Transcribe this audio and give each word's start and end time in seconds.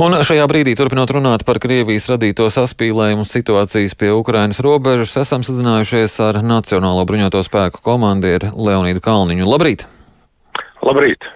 Un 0.00 0.14
šajā 0.24 0.46
brīdī, 0.48 0.72
turpinot 0.80 1.10
runāt 1.12 1.42
par 1.44 1.58
Krievijas 1.60 2.06
radīto 2.08 2.46
saspīlējumu 2.48 3.26
situācijas 3.28 3.92
pie 4.00 4.14
Ukrainas 4.16 4.62
robežas, 4.64 5.12
esam 5.26 5.44
sazinājušies 5.44 6.16
ar 6.24 6.40
Nacionālo 6.40 7.04
bruņoto 7.04 7.44
spēku 7.44 7.84
komandieru 7.84 8.54
Leonīdu 8.56 9.04
Kalniņu. 9.04 9.44
Labrīt! 9.52 9.84
Labrīt! 10.80 11.26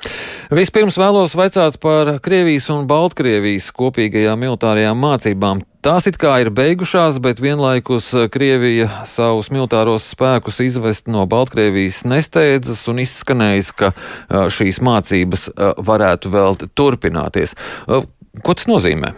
Vispirms 0.54 0.96
vēlos 0.96 1.34
vaicāt 1.36 1.76
par 1.82 2.14
Krievijas 2.24 2.70
un 2.72 2.86
Baltkrievijas 2.88 3.66
kopīgajām 3.76 4.40
militārajām 4.40 4.96
mācībām. 5.04 5.60
Tās 5.84 6.08
it 6.08 6.16
kā 6.20 6.38
ir 6.40 6.48
beigušās, 6.54 7.18
bet 7.20 7.42
vienlaikus 7.44 8.08
Krievija 8.32 8.88
savus 9.08 9.50
militāros 9.52 10.08
spēkus 10.14 10.62
izvest 10.64 11.12
no 11.12 11.26
Baltkrievijas 11.28 12.06
nesteidzas 12.08 12.86
un 12.88 13.04
izskanējis, 13.04 13.70
ka 13.76 13.92
šīs 14.32 14.80
mācības 14.80 15.50
varētu 15.84 16.32
vēl 16.32 16.60
turpināties. 16.72 17.52
Ko 17.84 18.56
tas 18.56 18.70
nozīmē? 18.70 19.12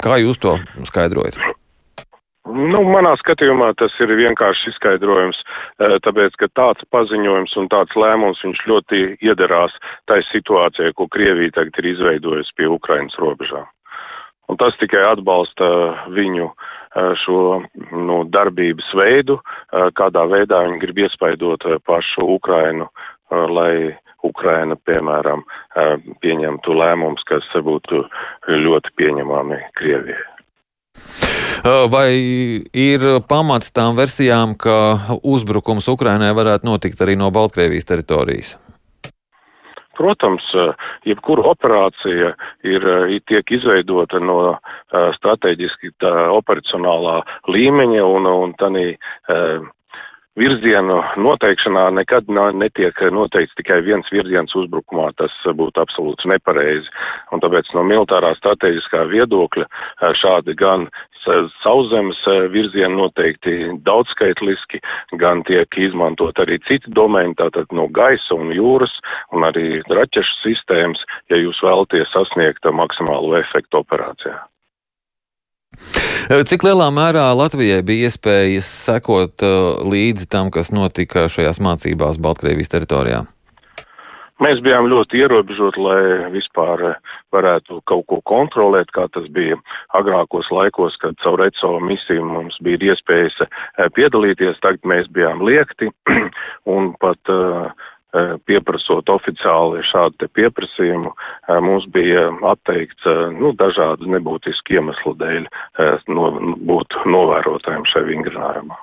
Kā 0.00 0.16
jūs 0.22 0.40
to 0.40 0.56
skaidrojat? 0.88 1.36
Nu, 2.58 2.80
manā 2.90 3.12
skatījumā 3.20 3.68
tas 3.78 3.94
ir 4.02 4.10
vienkārši 4.18 4.72
izskaidrojums, 4.72 5.38
eh, 5.78 5.94
tāpēc, 6.02 6.34
ka 6.40 6.48
tāds 6.58 6.82
paziņojums 6.90 7.52
un 7.60 7.68
tāds 7.70 7.94
lēmums 7.94 8.40
viņš 8.42 8.62
ļoti 8.66 9.02
iederās 9.22 9.74
tai 10.10 10.18
situācijai, 10.32 10.94
ko 10.98 11.06
Krievija 11.06 11.54
tagad 11.54 11.78
ir 11.78 11.92
izveidojusi 11.92 12.56
pie 12.56 12.66
Ukrainas 12.66 13.14
robežām. 13.22 13.68
Un 14.48 14.56
tas 14.56 14.74
tikai 14.80 15.04
atbalsta 15.06 15.68
viņu 16.10 16.48
eh, 16.50 17.14
šo 17.22 17.62
nu, 17.92 18.24
darbības 18.26 18.90
veidu, 19.02 19.38
eh, 19.38 19.90
kādā 19.94 20.26
veidā 20.26 20.64
viņi 20.66 20.80
grib 20.82 20.98
iespaidot 21.06 21.62
pašu 21.86 22.26
Ukrainu, 22.38 22.88
lai 23.30 23.94
Ukraina, 24.24 24.74
piemēram, 24.88 25.44
pieņemtu 26.24 26.74
lēmums, 26.74 27.22
kas 27.28 27.44
būtu 27.54 28.02
ļoti 28.48 28.96
pieņemami 28.96 29.60
Krievijai. 29.76 30.37
Vai 31.90 32.12
ir 32.72 33.04
pamats 33.28 33.72
tām 33.74 33.96
versijām, 33.98 34.54
ka 34.56 35.18
uzbrukums 35.26 35.88
Ukrainai 35.90 36.30
varētu 36.36 36.68
notikt 36.68 37.02
arī 37.02 37.16
no 37.18 37.30
Baltkrievijas 37.34 37.88
teritorijas? 37.88 38.56
Protams, 39.98 40.44
jebkura 41.02 41.48
operācija 41.50 42.30
ir, 42.62 42.84
tiek 43.26 43.50
izveidota 43.50 44.20
no 44.22 44.54
strateģiski 45.16 45.90
tā, 45.98 46.12
operacionālā 46.36 47.16
līmeņa 47.50 48.04
un, 48.06 48.30
un 48.30 48.54
tādī 48.60 48.92
virzienu 50.38 51.00
noteikšanā 51.20 51.88
nekad 51.98 52.30
netiek 52.56 53.00
noteikts 53.14 53.56
tikai 53.58 53.80
viens 53.86 54.08
virziens 54.12 54.54
uzbrukumā. 54.58 55.10
Tas 55.18 55.34
būtu 55.44 55.82
absolūti 55.82 56.30
nepareizi. 56.32 56.88
Un 57.34 57.42
tāpēc 57.44 57.70
no 57.74 57.84
militārā 57.86 58.34
strateģiskā 58.38 59.04
viedokļa 59.12 59.66
šādi 60.22 60.56
gan 60.58 60.88
sauszemes 61.62 62.20
virzieni 62.52 62.96
noteikti 62.96 63.56
daudzskaitliski, 63.84 64.80
gan 65.20 65.42
tiek 65.48 65.68
izmantot 65.76 66.38
arī 66.40 66.58
citi 66.68 66.92
domēni, 66.94 67.36
tātad 67.38 67.68
no 67.72 67.88
gaisa 67.88 68.38
un 68.38 68.54
jūras 68.54 68.94
un 69.32 69.44
arī 69.48 69.82
raķešu 69.88 70.38
sistēmas, 70.44 71.02
ja 71.28 71.40
jūs 71.40 71.60
vēlaties 71.64 72.14
sasniegt 72.14 72.64
maksimālo 72.72 73.36
efektu 73.42 73.82
operācijā. 73.82 74.38
Cik 76.28 76.66
lielā 76.66 76.90
mērā 76.92 77.24
Latvijai 77.32 77.80
bija 77.86 78.10
iespējas 78.10 78.68
sekot 78.84 79.44
uh, 79.46 79.80
līdzi 79.88 80.28
tam, 80.28 80.52
kas 80.52 80.72
notika 80.74 81.26
šajās 81.32 81.60
mācībās 81.64 82.20
Baltkrievijas 82.20 82.74
teritorijā? 82.74 83.24
Mēs 84.38 84.60
bijām 84.62 84.86
ļoti 84.86 85.18
ierobežoti, 85.18 85.80
lai 85.82 86.28
vispār 86.30 86.84
varētu 87.34 87.80
kaut 87.90 88.04
ko 88.06 88.20
kontrolēt, 88.30 88.92
kā 88.94 89.08
tas 89.10 89.26
bija 89.34 89.56
agrākos 89.98 90.52
laikos, 90.54 90.94
kad 91.02 91.18
caur 91.24 91.42
ECO 91.48 91.72
misiju 91.82 92.28
mums 92.28 92.60
bija 92.62 92.92
iespējas 92.92 93.40
eh, 93.42 93.88
piedalīties. 93.96 94.60
Tagad 94.62 94.86
mēs 94.86 95.10
bijām 95.10 95.42
liekti 95.42 95.90
un 96.76 96.92
pat 97.02 97.34
uh, 97.34 97.72
Eh, 97.72 97.97
pieprasot 98.48 99.10
oficiāli 99.12 99.82
šādu 99.84 100.28
pieprasījumu, 100.32 101.12
eh, 101.12 101.60
mums 101.60 101.86
bija 101.92 102.28
atteikts 102.52 103.06
eh, 103.06 103.24
nu, 103.36 103.52
dažādu 103.52 104.08
nebūtisku 104.14 104.78
iemeslu 104.78 105.14
dēļ 105.20 105.48
no, 106.08 106.30
būt 106.70 107.00
novērotājiem 107.06 107.84
šai 107.88 108.04
vingrinājumā. 108.08 108.78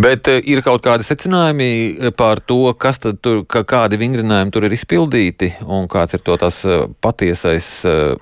Bet 0.00 0.26
ir 0.32 0.62
kaut 0.64 0.80
kādi 0.86 1.04
secinājumi 1.04 2.12
par 2.16 2.40
to, 2.40 2.72
kas 2.80 3.02
tad 3.02 3.20
tur, 3.20 3.42
ka 3.44 3.60
kādi 3.68 4.00
vingrinājumi 4.00 4.54
tur 4.54 4.64
ir 4.64 4.72
izpildīti 4.72 5.52
un 5.68 5.84
kāds 5.92 6.16
ir 6.16 6.24
to 6.24 6.38
tās 6.40 6.62
patiesais 7.04 7.68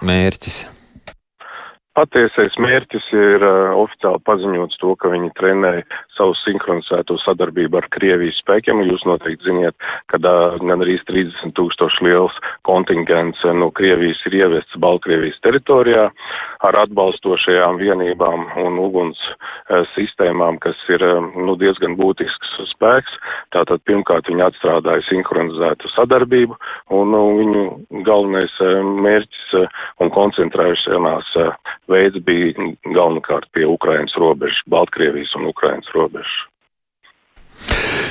mērķis? 0.03 0.65
Patiesais 1.99 2.55
mērķis 2.63 3.07
ir 3.13 3.43
uh, 3.43 3.73
oficiāli 3.83 4.23
paziņots 4.25 4.79
to, 4.79 4.93
ka 4.97 5.11
viņi 5.11 5.33
trenē 5.37 5.73
savu 6.21 6.37
sinhronizēto 6.45 7.17
sadarbību 7.25 7.81
ar 7.81 7.89
Krievijas 7.95 8.41
spēkiem. 8.43 8.85
Jūs 8.85 9.07
noteikti 9.09 9.49
ziniet, 9.49 9.77
ka 10.13 10.21
gan 10.21 10.85
arī 10.85 10.99
30 11.09 11.55
tūkstoši 11.57 12.05
liels 12.05 12.37
kontingents 12.69 13.41
no 13.57 13.71
Krievijas 13.73 14.21
ir 14.29 14.37
ievests 14.43 14.77
Baltkrievijas 14.85 15.41
teritorijā 15.47 16.11
ar 16.61 16.77
atbalstošajām 16.83 17.81
vienībām 17.81 18.51
un 18.61 18.77
uguns 18.83 19.21
sistēmām, 19.95 20.61
kas 20.61 20.77
ir 20.93 21.01
nu, 21.33 21.57
diezgan 21.57 21.97
būtisks 21.97 22.59
spēks. 22.75 23.17
Tātad 23.55 23.81
pirmkārt 23.89 24.29
viņi 24.29 24.45
atstrādāja 24.45 25.07
sinhronizētu 25.09 25.89
sadarbību 25.95 26.59
un 27.01 27.17
uh, 27.17 27.31
viņu 27.41 28.03
galvenais 28.07 28.53
mērķis 29.05 29.55
un 30.03 30.13
koncentrēšanās 30.15 31.33
veids 31.91 32.21
bija 32.27 32.71
galvenokārt 32.95 33.49
pie 33.55 33.67
Ukrainas 33.69 34.15
robežas, 34.21 34.61
Baltkrievijas 34.71 35.35
un 35.39 35.49
Ukrainas 35.51 35.89
robežas. 35.95 36.10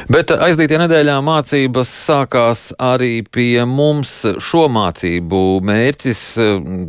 Bet 0.09 0.31
aizdītajā 0.33 0.79
nedēļā 0.81 1.15
mācības 1.21 1.89
sākās 2.07 2.61
arī 2.81 3.19
pie 3.21 3.61
mums. 3.69 4.13
Šo 4.41 4.63
mācību 4.73 5.41
mērķis 5.69 6.21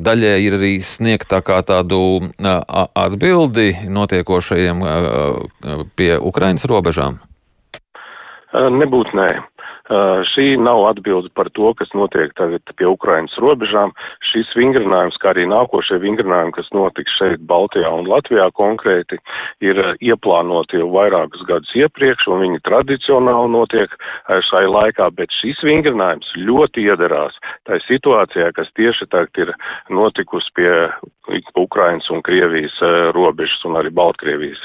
daļai 0.06 0.36
ir 0.46 0.56
arī 0.56 0.72
sniegt 0.84 1.28
tā 1.32 1.42
kā 1.44 1.58
tādu 1.68 2.00
atbildi 2.40 3.74
notiekošajiem 3.92 4.80
pie 6.00 6.10
Ukrainas 6.16 6.64
robežām. 6.70 7.20
Nebūtu 8.54 9.14
nē. 9.20 9.28
Uh, 9.90 10.20
šī 10.22 10.54
nav 10.54 10.84
atbilde 10.86 11.32
par 11.34 11.48
to, 11.50 11.72
kas 11.74 11.90
notiek 11.98 12.30
tagad 12.38 12.62
pie 12.78 12.86
Ukrainas 12.86 13.34
robežām. 13.42 13.90
Šis 14.22 14.52
vingrinājums, 14.54 15.16
kā 15.18 15.32
arī 15.32 15.48
nākošie 15.50 15.98
vingrinājumi, 15.98 16.54
kas 16.54 16.68
notiks 16.70 17.16
šeit 17.18 17.42
Baltijā 17.50 17.90
un 17.90 18.06
Latvijā 18.06 18.46
konkrēti, 18.54 19.18
ir 19.66 19.80
uh, 19.82 19.96
ieplānoti 19.98 20.78
jau 20.78 20.86
vairākus 20.94 21.42
gadus 21.48 21.74
iepriekš, 21.74 22.28
un 22.30 22.44
viņi 22.44 22.62
tradicionāli 22.68 23.50
notiek 23.50 23.96
uh, 23.98 24.38
šai 24.46 24.62
laikā, 24.70 25.08
bet 25.18 25.34
šis 25.40 25.58
vingrinājums 25.66 26.30
ļoti 26.38 26.86
iedarās 26.86 27.34
tai 27.66 27.80
situācijā, 27.88 28.52
kas 28.54 28.70
tieši 28.78 29.10
tagad 29.10 29.42
ir 29.42 29.52
notikusi 29.90 30.54
pie 30.54 30.70
Ukrainas 31.58 32.06
un 32.14 32.22
Krievijas 32.26 32.78
robežas 33.14 33.66
un 33.66 33.76
arī 33.78 33.90
Baltkrievijas 33.94 34.62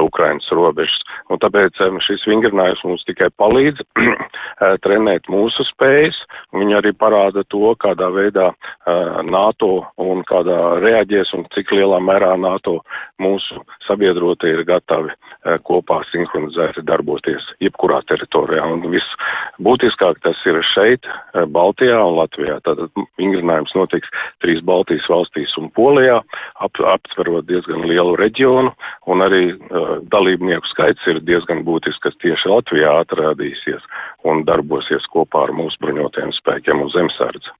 Ukrainas 0.00 0.48
robežas. 0.52 1.00
Un 1.32 1.40
tāpēc 1.40 1.80
šis 2.04 2.24
vingrinājums 2.28 2.84
mums 2.84 3.04
tikai 3.08 3.28
palīdz 3.40 3.84
Eh, 4.57 4.57
trenēt 4.82 5.28
mūsu 5.30 5.64
spējas. 5.68 6.16
Viņi 6.56 6.78
arī 6.78 6.92
parāda 6.96 7.44
to, 7.52 7.74
kādā 7.80 8.10
veidā 8.14 8.50
eh, 8.50 9.20
NATO 9.28 9.86
un 10.00 10.24
kādā 10.28 10.78
reaģēs 10.82 11.34
un 11.38 11.46
cik 11.54 11.72
lielā 11.76 12.00
mērā 12.02 12.34
NATO 12.40 12.78
mūsu 13.22 13.62
sabiedrotie 13.86 14.52
ir 14.56 14.64
gatavi 14.68 15.12
eh, 15.12 15.58
kopā 15.68 16.00
sinhronizēti 16.10 16.84
darboties 16.88 17.46
jebkurā 17.64 18.00
teritorijā. 18.10 18.64
Un 18.66 18.86
viss 18.92 19.16
būtiskāk 19.62 20.20
tas 20.24 20.38
ir 20.46 20.60
šeit, 20.74 21.06
Baltijā 21.54 21.98
un 22.02 22.18
Latvijā. 22.18 22.58
Tātad 22.66 22.90
vingrinājums 23.20 23.74
notiks 23.78 24.10
trīs 24.42 24.62
Baltijas 24.66 25.06
valstīs 25.10 25.54
un 25.60 25.70
Polijā, 25.74 26.20
ap, 26.62 26.78
aptverot 26.78 27.46
diezgan 27.48 27.86
lielu 27.88 28.16
reģionu, 28.18 28.72
un 29.10 29.24
arī 29.24 29.42
uh, 29.54 29.98
dalībnieku 30.12 30.70
skaits 30.70 31.06
ir 31.10 31.20
diezgan 31.26 31.64
būtisks, 31.66 32.02
kas 32.04 32.18
tieši 32.22 32.50
Latvijā 32.50 32.94
atrādīsies 33.02 33.84
un 34.30 34.44
darbosies 34.48 35.06
kopā 35.12 35.46
ar 35.48 35.54
mūsu 35.56 35.80
bruņotajiem 35.84 36.34
spēkiem 36.40 36.84
un 36.84 36.92
zemesardzi. 36.94 37.56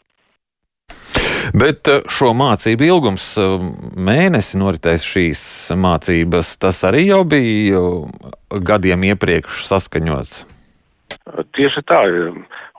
Bet 1.55 1.89
eh, 1.89 2.03
šo 2.13 2.35
mācību 2.37 2.87
ilgums 2.89 3.31
eh, 3.41 3.57
mēnesi 3.97 4.61
noritēs 4.61 5.07
šīs 5.07 5.41
mācības, 5.79 6.57
tas 6.61 6.83
arī 6.89 7.09
jau 7.09 7.25
bija 7.29 7.81
eh, 7.81 8.31
gadiem 8.69 9.09
iepriekš 9.13 9.65
saskaņots. 9.71 10.39
Tieši 11.57 11.83
tā, 11.89 12.01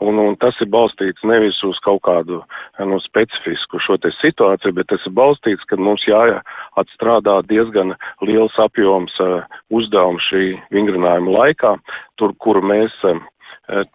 un, 0.01 0.19
un 0.21 0.35
tas 0.41 0.57
ir 0.61 0.69
balstīts 0.73 1.21
nevis 1.27 1.57
uz 1.65 1.77
kaut 1.85 2.01
kādu 2.05 2.39
nu, 2.81 2.97
specifisku 3.03 3.81
šo 3.83 3.97
te 4.01 4.09
situāciju, 4.17 4.73
bet 4.77 4.89
tas 4.89 5.05
ir 5.05 5.13
balstīts, 5.17 5.65
ka 5.69 5.77
mums 5.77 6.05
jāatstrādā 6.09 7.35
diezgan 7.49 7.93
liels 8.25 8.55
apjoms 8.61 9.13
uh, 9.21 9.45
uzdevumu 9.69 10.21
šī 10.25 10.45
vingrinājuma 10.73 11.35
laikā, 11.35 11.75
tur, 12.17 12.33
kur 12.41 12.61
mēs 12.65 12.95
uh, 13.05 13.21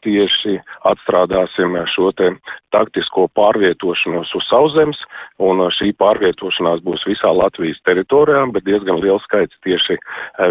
tieši 0.05 0.59
atstrādāsim 0.89 1.77
šo 1.91 2.11
te 2.17 2.31
taktisko 2.75 3.27
pārvietošanos 3.39 4.33
uz 4.39 4.47
sauszemes, 4.49 5.01
un 5.43 5.63
šī 5.75 5.93
pārvietošanās 6.01 6.83
būs 6.87 7.05
visā 7.09 7.33
Latvijas 7.35 7.81
teritorijā, 7.89 8.45
bet 8.55 8.67
diezgan 8.69 9.01
liels 9.03 9.25
skaits 9.29 9.59
tieši 9.67 9.99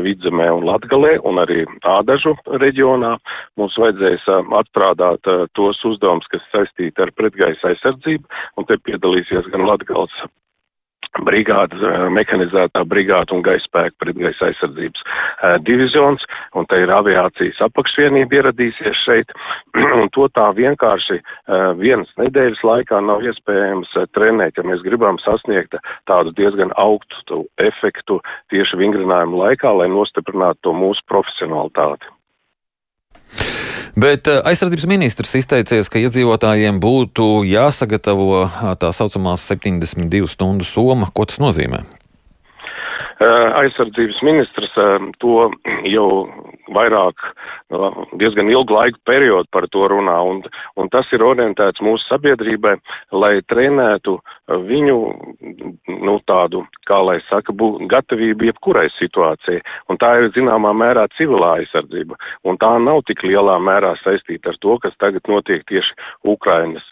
vidzemē 0.05 0.49
un 0.57 0.67
latgalē, 0.69 1.17
un 1.27 1.41
arī 1.43 1.63
ādažu 1.95 2.35
reģionā. 2.63 3.15
Mums 3.59 3.79
vajadzēs 3.79 4.27
atstrādāt 4.61 5.33
tos 5.57 5.81
uzdevumus, 5.87 6.29
kas 6.31 6.45
saistīti 6.51 7.03
ar 7.03 7.11
pretgaisa 7.17 7.73
aizsardzību, 7.73 8.29
un 8.57 8.69
te 8.69 8.79
piedalīsies 8.87 9.51
gan 9.53 9.67
Latgals 9.67 10.23
brigāde, 11.21 11.77
eh, 11.77 12.07
mehanizētā 12.09 12.83
brigāde 12.89 13.35
un 13.35 13.43
gaisa 13.45 13.65
spēka 13.67 13.93
pretgaisa 14.01 14.49
aizsardzības 14.49 15.03
uh, 15.03 15.57
divizions, 15.61 16.23
un 16.57 16.65
te 16.65 16.79
ir 16.81 16.89
aviācijas 16.93 17.61
apakšvienība 17.67 18.39
ieradīsies 18.39 19.03
šeit, 19.03 19.33
un 20.01 20.09
to 20.15 20.27
tā 20.33 20.49
vienkārši 20.57 21.19
uh, 21.19 21.73
vienas 21.77 22.09
nedēļas 22.17 22.63
laikā 22.65 23.01
nav 23.05 23.21
iespējams 23.29 23.93
uh, 23.99 24.07
trenēt, 24.17 24.57
ja 24.57 24.65
mēs 24.67 24.81
gribam 24.85 25.21
sasniegt 25.21 25.77
tādu 26.09 26.33
diezgan 26.37 26.73
augstu 26.81 27.43
efektu 27.61 28.19
tieši 28.53 28.81
vingrinājumu 28.81 29.45
laikā, 29.45 29.75
lai 29.77 29.91
nostiprinātu 29.93 30.69
to 30.69 30.75
mūsu 30.77 31.05
profesionalitāti. 31.11 32.09
Bet 33.99 34.27
eh, 34.27 34.39
aizsardzības 34.49 34.87
ministrs 34.89 35.35
izteicies, 35.37 35.89
ka 35.91 36.01
iedzīvotājiem 36.01 36.79
būtu 36.81 37.43
jāsagatavo 37.45 38.45
eh, 38.45 38.63
tā 38.81 38.93
saucamā 38.95 39.35
72 39.37 40.31
stundu 40.33 40.65
soma. 40.67 41.11
Ko 41.13 41.27
tas 41.29 41.41
nozīmē? 41.43 41.83
Eh, 43.23 43.49
aizsardzības 43.61 44.19
ministrs 44.25 44.73
to 45.21 45.47
jau 45.87 46.07
vairāk, 46.73 47.19
diezgan 48.19 48.49
ilgu 48.51 48.75
laiku 48.75 48.99
periodu 49.05 49.49
par 49.51 49.67
to 49.71 49.85
runā, 49.91 50.15
un, 50.29 50.41
un 50.79 50.89
tas 50.93 51.07
ir 51.15 51.23
orientēts 51.25 51.83
mūsu 51.83 52.05
sabiedrībai, 52.07 52.75
lai 53.11 53.33
trenētu 53.51 54.15
viņu, 54.69 54.97
nu, 56.07 56.15
tādu, 56.29 56.63
kā 56.89 56.99
lai 57.03 57.17
saka, 57.27 57.55
bū, 57.55 57.73
gatavību 57.91 58.49
jebkurai 58.49 58.87
situācijai, 58.97 59.59
un 59.91 59.99
tā 60.01 60.13
ir 60.21 60.31
zināmā 60.37 60.73
mērā 60.77 61.05
civilā 61.17 61.57
aizsardzība, 61.59 62.17
un 62.47 62.59
tā 62.61 62.71
nav 62.83 63.03
tik 63.09 63.25
lielā 63.27 63.59
mērā 63.61 63.93
saistīta 64.03 64.53
ar 64.53 64.61
to, 64.63 64.79
kas 64.83 64.97
tagad 65.03 65.27
notiek 65.29 65.67
tieši 65.69 65.99
Ukrainas 66.35 66.87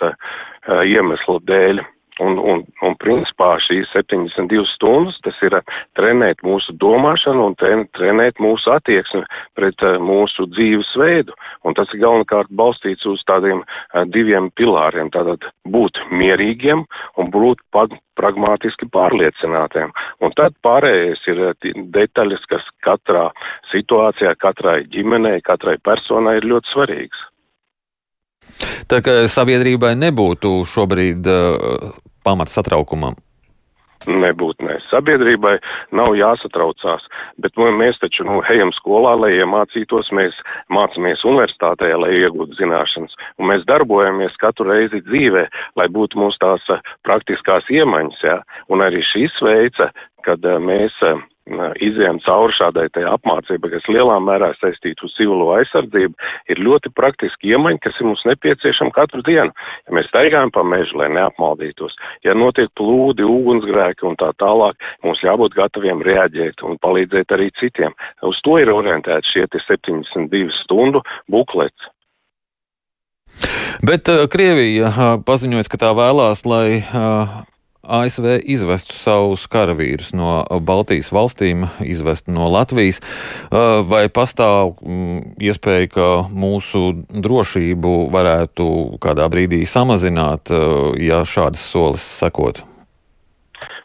iemeslu 0.68 1.39
dēļ. 1.47 1.83
Un, 2.21 2.38
un, 2.38 2.62
un 2.85 2.95
principā 3.01 3.56
šīs 3.65 3.89
72 3.95 4.65
stundas 4.75 5.18
tas 5.25 5.38
ir 5.45 5.56
eh, 5.57 5.77
trenēt 5.97 6.44
mūsu 6.45 6.75
domāšanu 6.81 7.47
un 7.50 7.56
trenēt 7.57 8.41
mūsu 8.44 8.69
attieksmi 8.75 9.23
pret 9.57 9.81
uh, 9.85 9.97
mūsu 10.01 10.45
dzīvesveidu. 10.51 11.33
Un 11.65 11.77
tas 11.77 11.89
ir 11.94 12.03
galvenokārt 12.03 12.51
balstīts 12.53 13.07
uz 13.09 13.23
tādiem 13.29 13.63
uh, 13.63 14.03
diviem 14.13 14.51
pilāriem. 14.59 15.09
Tātad 15.13 15.47
būt 15.65 15.97
mierīgiem 16.12 16.85
un 17.18 17.33
būt 17.33 17.63
pragmatiski 18.19 18.89
pārliecinātiem. 18.94 19.89
Un 20.21 20.35
tad 20.38 20.53
pārējais 20.65 21.25
ir 21.31 21.44
detaļas, 21.95 22.45
kas 22.51 22.69
katrā 22.85 23.29
situācijā, 23.71 24.35
katrai 24.41 24.81
ģimenei, 24.94 25.41
katrai 25.45 25.77
personai 25.81 26.38
ir 26.41 26.50
ļoti 26.53 26.73
svarīgas. 26.75 27.27
Tā 28.91 29.00
kā 29.06 29.13
sabiedrībai 29.31 29.94
nebūtu 29.95 30.62
šobrīd 30.68 31.27
uh, 31.31 31.91
pamats 32.23 32.57
satraukumam? 32.57 33.18
Nebūtu 34.09 34.65
ne. 34.65 34.79
Sabiedrībai 34.89 35.59
nav 35.94 36.15
jāsatraucās, 36.18 37.03
bet 37.38 37.53
nu, 37.59 37.68
mēs 37.77 38.00
taču 38.01 38.25
nu, 38.25 38.39
ejam 38.50 38.71
skolā, 38.73 39.13
lai 39.19 39.35
iemācītos, 39.35 40.09
mēs 40.18 40.39
mācāmies 40.73 41.21
universitātē, 41.27 41.91
lai 42.01 42.15
iegūtu 42.23 42.57
zināšanas, 42.57 43.13
un 43.38 43.51
mēs 43.51 43.68
darbojamies 43.69 44.39
katru 44.41 44.71
reizi 44.71 45.03
dzīvē, 45.06 45.45
lai 45.77 45.88
būtu 45.94 46.18
mūsu 46.18 46.41
tās 46.41 46.65
praktiskās 47.06 47.69
iemaņas, 47.69 48.23
ja? 48.25 48.39
un 48.73 48.81
arī 48.81 49.06
šis 49.06 49.38
veica, 49.45 49.91
kad 50.25 50.50
mēs 50.65 50.97
izējām 51.81 52.19
cauri 52.25 52.53
šādai 52.53 52.88
apmācībai, 53.09 53.71
kas 53.73 53.88
lielā 53.89 54.17
mērā 54.21 54.51
saistīta 54.59 55.05
uz 55.07 55.13
civilo 55.17 55.49
aizsardzību, 55.57 56.13
ir 56.53 56.61
ļoti 56.61 56.91
praktiski 56.93 57.53
iemaņi, 57.55 57.81
kas 57.81 57.97
ir 57.99 58.09
mums 58.09 58.23
nepieciešami 58.29 58.93
katru 58.95 59.23
dienu. 59.25 59.51
Ja 59.88 59.95
mēs 59.97 60.09
staigājam 60.11 60.51
pa 60.53 60.63
mežu, 60.63 60.99
lai 61.01 61.09
neapmaldītos, 61.15 61.95
ja 62.23 62.35
notiek 62.38 62.69
plūdi, 62.77 63.25
ugunsgrēki 63.25 64.05
un 64.07 64.19
tā 64.21 64.31
tālāk, 64.41 64.77
mums 65.03 65.23
jābūt 65.25 65.57
gataviem 65.57 66.03
reaģēt 66.05 66.61
un 66.67 66.77
palīdzēt 66.81 67.33
arī 67.33 67.49
citiem. 67.59 67.95
Uz 68.21 68.39
to 68.45 68.59
ir 68.61 68.71
orientēts 68.71 69.33
šie 69.33 69.47
72 69.49 70.53
stundu 70.61 71.01
buklets. 71.31 71.89
Bet 73.81 74.05
uh, 74.11 74.27
Krievija 74.29 74.91
uh, 74.91 75.13
paziņoja, 75.25 75.65
ka 75.71 75.79
tā 75.81 75.89
vēlās, 75.97 76.44
lai 76.45 76.83
uh, 76.83 77.41
ASV 77.81 78.28
izvestu 78.45 78.94
savus 78.94 79.48
karavīrus 79.50 80.12
no 80.13 80.44
Baltijas 80.62 81.10
valstīm, 81.13 81.66
izvestu 81.81 82.33
no 82.36 82.45
Latvijas, 82.54 83.01
vai 83.89 84.06
pastāv 84.13 84.75
mm, 84.78 85.36
iespēja, 85.42 85.89
ka 85.95 86.10
mūsu 86.30 86.83
drošību 87.10 87.95
varētu 88.13 88.68
kādā 89.01 89.25
brīdī 89.33 89.63
samazināt, 89.66 90.54
ja 91.01 91.24
šādas 91.25 91.63
solis 91.74 92.06
sekot? 92.22 92.62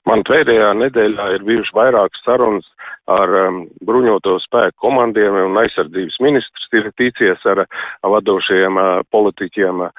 Man 0.06 0.22
pēdējā 0.28 0.70
nedēļā 0.78 1.32
ir 1.34 1.46
bijušas 1.48 1.74
vairākas 1.74 2.20
sarunas 2.22 2.68
ar 3.10 3.32
um, 3.46 3.58
bruņoto 3.86 4.36
spēku 4.42 4.86
komandiem 4.86 5.36
un 5.44 5.58
aizsardzības 5.60 6.18
ministrs 6.24 6.68
ir 6.74 6.88
ticies 6.98 7.42
ar 7.48 7.62
uh, 7.64 7.82
vadošajiem 8.02 8.80
uh, 8.80 8.88
politiķiem 9.14 9.84
uh, 9.86 9.92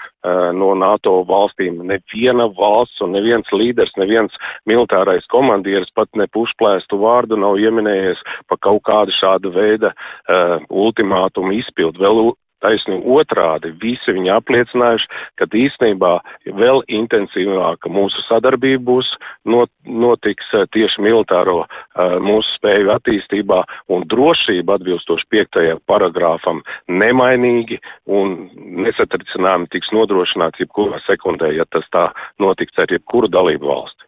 no 0.58 0.74
NATO 0.76 1.22
valstīm. 1.28 1.80
Neviena 1.88 2.50
valsts 2.58 3.04
un 3.06 3.16
neviens 3.16 3.48
līderis, 3.54 3.96
neviens 4.00 4.36
militārais 4.70 5.28
komandieris 5.32 5.94
pat 5.96 6.12
ne 6.20 6.28
pušplēstu 6.36 7.00
vārdu 7.00 7.40
nav 7.40 7.60
ieminējies 7.62 8.24
pa 8.52 8.60
kaut 8.60 8.84
kādu 8.90 9.16
šādu 9.16 9.54
veida 9.56 9.94
uh, 9.94 10.60
ultimātumu 10.68 11.56
izpildu. 11.62 12.04
Vēl 12.04 12.36
Taisnība 12.68 13.22
otrādi, 13.22 13.72
visi 13.80 14.12
viņi 14.12 14.32
apliecinājuši, 14.36 15.08
ka 15.40 15.48
īstenībā 15.56 16.14
vēl 16.60 16.82
intensīvāka 16.92 17.92
mūsu 17.92 18.24
sadarbība 18.28 18.84
būs 18.90 19.12
not, 19.48 19.72
notiks 19.88 20.50
eh, 20.58 20.66
tieši 20.76 21.04
militāro 21.06 21.62
uh, 21.64 22.18
mūsu 22.24 22.58
spēju 22.58 22.92
attīstībā 22.98 23.62
un 23.94 24.04
drošība 24.12 24.76
atbilstoši 24.78 25.30
piektajam 25.32 25.80
paragrāfam 25.88 26.60
nemainīgi 26.92 27.80
un 28.20 28.36
nesatricinājumi 28.84 29.72
tiks 29.72 29.94
nodrošināts 29.96 30.60
jebkurā 30.64 31.00
sekundē, 31.08 31.54
ja 31.56 31.68
tas 31.72 31.88
tā 31.96 32.10
notiks 32.44 32.76
ar 32.84 32.92
jebkuru 32.92 33.32
dalību 33.32 33.72
valsti. 33.72 34.07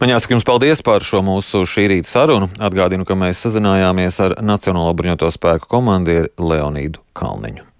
Man 0.00 0.12
jāsaka 0.12 0.36
jums 0.36 0.46
paldies 0.48 0.82
par 0.84 1.04
šo 1.06 1.22
mūsu 1.24 1.64
šī 1.68 1.86
rīta 1.92 2.10
sarunu. 2.10 2.50
Atgādinu, 2.56 3.06
ka 3.08 3.16
mēs 3.18 3.44
sazinājāmies 3.46 4.20
ar 4.24 4.36
Nacionālo 4.44 4.92
bruņoto 4.96 5.30
spēku 5.34 5.70
komandieru 5.76 6.32
Leonīdu 6.40 7.02
Kalniņu. 7.16 7.66